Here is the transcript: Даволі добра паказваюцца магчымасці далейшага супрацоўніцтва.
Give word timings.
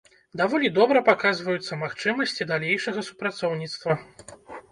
Даволі 0.39 0.69
добра 0.77 1.01
паказваюцца 1.09 1.77
магчымасці 1.83 2.47
далейшага 2.53 3.05
супрацоўніцтва. 3.09 3.91